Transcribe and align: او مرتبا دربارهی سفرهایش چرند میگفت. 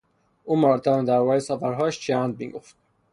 او 0.43 0.55
مرتبا 0.55 1.01
دربارهی 1.01 1.39
سفرهایش 1.39 1.99
چرند 1.99 2.39
میگفت. 2.39 2.75